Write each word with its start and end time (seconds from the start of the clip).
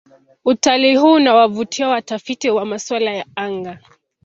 utatalii 0.45 0.95
huu 0.95 1.13
unawavutia 1.13 1.87
watafiti 1.87 2.49
wa 2.49 2.65
maswala 2.65 3.11
ya 3.11 3.25
anga 3.35 3.79